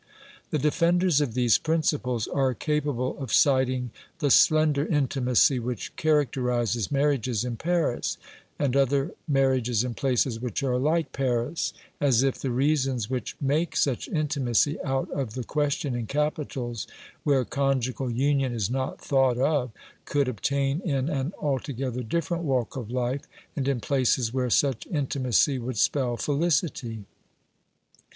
[0.49, 7.45] The defenders of these principles are capable of citing the slender intimacy which characterises marriages
[7.45, 8.17] in Paris,
[8.57, 13.75] and other marriages in places which are like Paris, as if the reasons which make
[13.75, 16.87] such intimacy out of the question in capitals,
[17.23, 19.69] where conjugal union is not thought of,
[20.05, 25.59] could obtain in an altogether different walk of life, and in places where such intimacy
[25.59, 27.05] would spell felicity.